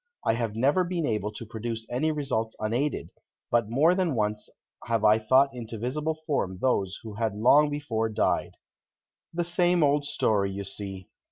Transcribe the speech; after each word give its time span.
I 0.25 0.33
have 0.33 0.55
never 0.55 0.83
been 0.83 1.05
able 1.05 1.31
to 1.33 1.45
produce 1.45 1.87
any 1.91 2.11
results 2.11 2.55
unaided, 2.59 3.11
but 3.51 3.69
more 3.69 3.93
than 3.93 4.15
once 4.15 4.49
have 4.85 5.03
I 5.05 5.19
thought 5.19 5.51
into 5.53 5.77
visible 5.77 6.17
form 6.25 6.57
those 6.59 6.99
who 7.03 7.13
had 7.13 7.35
long 7.37 7.69
before 7.69 8.09
died." 8.09 8.57
The 9.31 9.43
same 9.43 9.83
old 9.83 10.05
story 10.05 10.49
you 10.51 10.63
see. 10.63 11.07